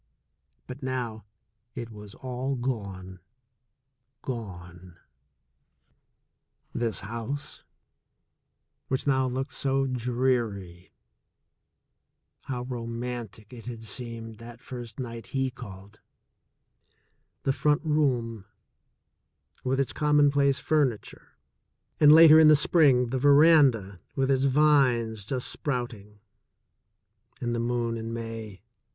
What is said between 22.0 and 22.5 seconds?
later in